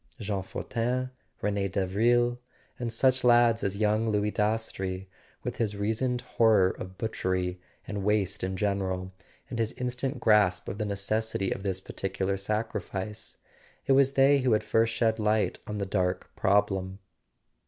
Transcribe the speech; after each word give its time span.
Jean 0.19 0.41
Fortin, 0.41 1.11
Rene 1.43 1.69
Davril, 1.69 2.39
and 2.79 2.91
such 2.91 3.23
lads 3.23 3.63
as 3.63 3.77
young 3.77 4.09
Louis 4.09 4.31
Dastrey, 4.31 5.07
with 5.43 5.57
his 5.57 5.77
reasoned 5.77 6.21
horror 6.21 6.71
of 6.71 6.97
butchery 6.97 7.61
and 7.87 8.03
waste 8.03 8.43
in 8.43 8.57
general, 8.57 9.13
and 9.51 9.59
his 9.59 9.73
in¬ 9.73 9.91
stant 9.91 10.19
grasp 10.19 10.67
of 10.67 10.79
the 10.79 10.85
necessity 10.85 11.51
of 11.51 11.61
this 11.61 11.79
particular 11.79 12.35
sacrifice: 12.35 13.37
it 13.85 13.91
was 13.91 14.13
they 14.13 14.39
who 14.39 14.53
had 14.53 14.63
first 14.63 14.91
shed 14.91 15.19
light 15.19 15.59
on 15.67 15.77
the 15.77 15.85
dark 15.85 16.31
prob¬ 16.35 16.71
lem. 16.71 16.97